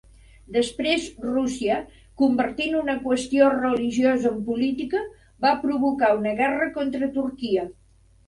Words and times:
Després 0.53 1.03
Rússia, 1.25 1.75
convertint 2.21 2.77
una 2.79 2.95
qüestió 3.03 3.51
religiosa 3.57 4.31
en 4.35 4.41
política, 4.49 5.01
va 5.47 5.51
provocar 5.67 6.09
una 6.23 6.35
guerra 6.43 6.71
contra 6.79 7.11
Turquia. 7.19 7.67